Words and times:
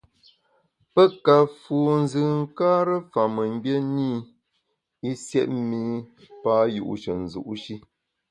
Pe 0.93 1.03
ka 1.25 1.35
fu 1.59 1.75
nzùnkare 2.01 2.95
fa 3.11 3.21
mengbié 3.35 3.77
ne 3.95 4.09
i, 4.17 4.25
i 5.09 5.11
siét 5.23 5.49
mi 5.69 5.81
pa 6.41 6.53
yu’she 6.75 7.11
nzu’ 7.23 7.41
shi. 7.61 7.75